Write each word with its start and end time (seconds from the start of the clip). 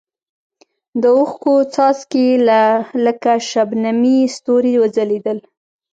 د 1.01 1.03
اوښکو 1.17 1.53
څاڅکي 1.73 2.23
یې 2.29 2.35
لکه 3.05 3.31
شبنمي 3.49 4.17
ستوري 4.35 4.73
وځلېدل. 4.77 5.37